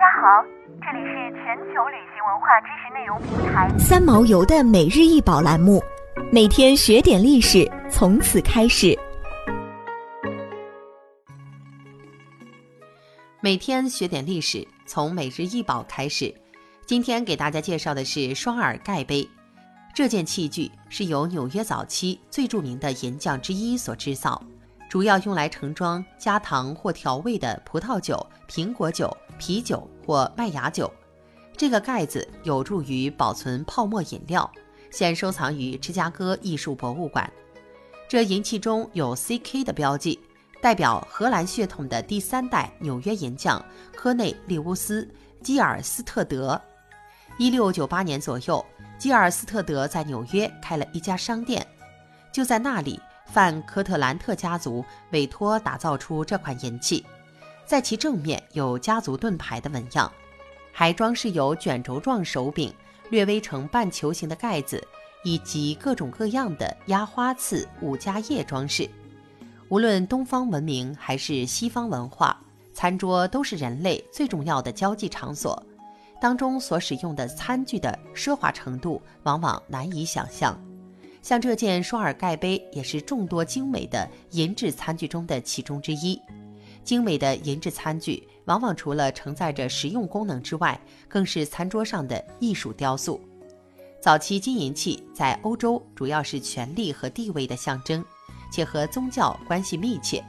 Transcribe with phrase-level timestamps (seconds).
[0.00, 0.42] 家好，
[0.80, 5.78] 这里是全球旅行文化知识内容平台三毛游的每日一宝栏目，
[6.32, 8.98] 每天学点历史，从此开始。
[13.42, 16.34] 每天学点历史，从每日一宝开始。
[16.86, 19.28] 今天给大家介绍的是双耳盖杯。
[19.92, 24.42] 这件器具是由纽约早期最著名的银匠之一所制造，
[24.88, 30.92] 主要用来盛装加糖或调味的葡萄酒、苹果酒、啤酒或麦芽酒。
[31.56, 34.48] 这个盖子有助于保存泡沫饮料，
[34.90, 37.28] 现收藏于芝加哥艺术博物馆。
[38.06, 40.20] 这银器中有 CK 的标记，
[40.60, 43.64] 代表荷兰血统的第三代纽约银匠
[43.96, 45.02] 科内利乌斯·
[45.42, 46.60] 基尔斯特德。
[47.38, 48.64] 一六九八年左右。
[48.98, 51.66] 基尔斯特德在纽约开了一家商店，
[52.30, 57.02] 就在那里，范科特兰特家族委托打造出这款银器，
[57.70, 60.12] 在其正面有家族盾牌的纹样，
[60.72, 62.74] 还装饰有卷轴状手柄、
[63.10, 64.84] 略微呈半球形的盖子，
[65.22, 68.90] 以及各种各样的压花刺、五加叶装饰。
[69.68, 72.36] 无论东方文明还是西方文化，
[72.72, 75.64] 餐桌都是人类最重要的交际场所。
[76.20, 80.60] 当中所使用的餐具的奢华程度往往难以想象，
[81.22, 86.20] 像这件双耳盖杯也是众多精美的银质餐具中的其中之一。
[86.84, 93.20] 精美的银质餐具往往除了承载着实用功能之外，更是餐桌上的艺术雕塑。
[94.00, 98.04] 早期金银器在欧洲主要是权力和地位的象征，
[98.52, 100.24] 且和宗教关系密切。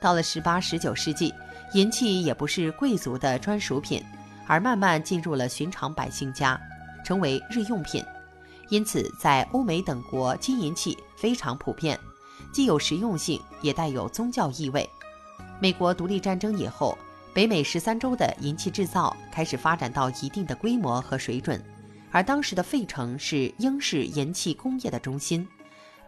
[0.00, 1.34] 到了十八、十九世纪，
[1.74, 4.02] 银器也不是贵族的专属品。
[4.46, 6.60] 而慢慢进入了寻常百姓家，
[7.04, 8.04] 成为日用品，
[8.68, 11.96] 因此在欧美等国，金银器非常普遍，
[12.52, 14.90] 既有实用性，也带有宗教意味。
[15.60, 16.96] 美国独立战争以后，
[17.34, 21.62] 北美十三州的银器制造开始发展到一定的规模和水准，
[22.10, 25.46] 而当时的费城是英式银器工业的中心，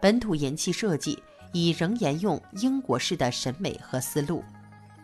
[0.01, 1.21] 本土银器设计
[1.53, 4.43] 已仍沿用英国式的审美和思路。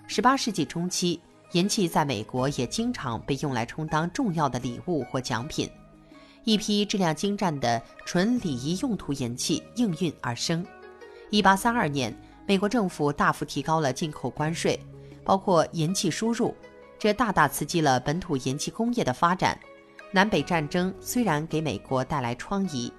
[0.07, 1.19] 十八世纪中期。
[1.53, 5.67] 银器在美国也经常被用来充当重要的礼物或奖品，
[6.43, 10.63] 一批质量精湛的纯礼仪用途银器应运而生。
[11.31, 12.15] 1832年，
[12.49, 14.79] 美国政府大幅提高了进口关税，
[15.23, 16.51] 包括银器输入，
[16.97, 19.55] 这大大刺激了本土银器工业的发展。
[20.11, 22.91] 南北战争虽然给美国带来疮痍，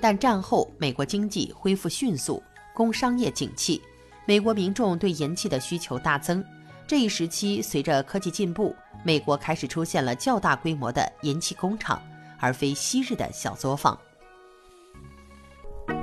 [0.00, 2.42] 但战后美国经济恢复迅速，
[2.74, 3.80] 工商业景气，
[4.24, 6.44] 美国民众对银器的需求大增。
[6.84, 8.74] 这一时期，随着科技进步，
[9.04, 12.02] 美国开始出现了较大规模的银器工厂，
[12.40, 13.96] 而非昔日的小作坊。